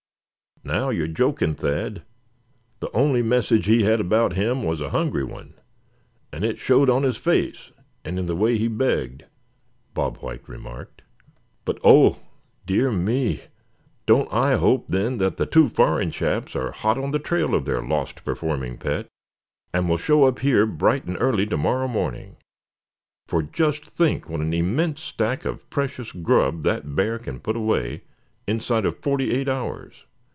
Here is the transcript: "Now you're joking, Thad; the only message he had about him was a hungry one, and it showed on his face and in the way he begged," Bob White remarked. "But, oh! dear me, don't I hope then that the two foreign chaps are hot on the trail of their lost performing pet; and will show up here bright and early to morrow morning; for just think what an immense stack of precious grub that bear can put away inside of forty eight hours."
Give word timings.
"Now 0.63 0.91
you're 0.91 1.07
joking, 1.07 1.55
Thad; 1.55 2.03
the 2.81 2.95
only 2.95 3.23
message 3.23 3.65
he 3.65 3.81
had 3.81 3.99
about 3.99 4.33
him 4.33 4.61
was 4.61 4.79
a 4.79 4.91
hungry 4.91 5.23
one, 5.23 5.55
and 6.31 6.45
it 6.45 6.59
showed 6.59 6.87
on 6.87 7.01
his 7.01 7.17
face 7.17 7.71
and 8.05 8.19
in 8.19 8.27
the 8.27 8.35
way 8.35 8.59
he 8.59 8.67
begged," 8.67 9.23
Bob 9.95 10.17
White 10.17 10.47
remarked. 10.47 11.01
"But, 11.65 11.79
oh! 11.83 12.19
dear 12.67 12.91
me, 12.91 13.41
don't 14.05 14.31
I 14.31 14.55
hope 14.57 14.89
then 14.89 15.17
that 15.17 15.37
the 15.37 15.47
two 15.47 15.67
foreign 15.67 16.11
chaps 16.11 16.55
are 16.55 16.71
hot 16.71 16.99
on 16.99 17.09
the 17.09 17.17
trail 17.17 17.55
of 17.55 17.65
their 17.65 17.81
lost 17.81 18.23
performing 18.23 18.77
pet; 18.77 19.07
and 19.73 19.89
will 19.89 19.97
show 19.97 20.25
up 20.25 20.39
here 20.39 20.67
bright 20.67 21.05
and 21.05 21.17
early 21.19 21.47
to 21.47 21.57
morrow 21.57 21.87
morning; 21.87 22.35
for 23.25 23.41
just 23.41 23.87
think 23.89 24.29
what 24.29 24.41
an 24.41 24.53
immense 24.53 25.01
stack 25.01 25.43
of 25.43 25.67
precious 25.71 26.11
grub 26.11 26.61
that 26.61 26.93
bear 26.95 27.17
can 27.17 27.39
put 27.39 27.55
away 27.55 28.03
inside 28.47 28.85
of 28.85 28.99
forty 28.99 29.31
eight 29.31 29.47
hours." 29.49 30.03